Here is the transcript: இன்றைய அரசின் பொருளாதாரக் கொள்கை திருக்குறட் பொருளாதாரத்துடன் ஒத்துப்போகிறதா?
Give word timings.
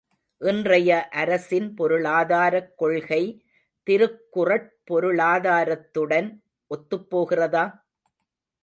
இன்றைய 0.41 0.91
அரசின் 1.13 1.67
பொருளாதாரக் 1.73 2.77
கொள்கை 2.77 3.21
திருக்குறட் 3.87 4.69
பொருளாதாரத்துடன் 4.91 6.29
ஒத்துப்போகிறதா? 6.71 7.65